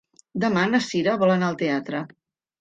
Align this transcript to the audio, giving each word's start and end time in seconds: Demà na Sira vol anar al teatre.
Demà 0.43 0.63
na 0.71 0.79
Sira 0.85 1.13
vol 1.25 1.35
anar 1.35 1.51
al 1.51 1.61
teatre. 1.61 2.01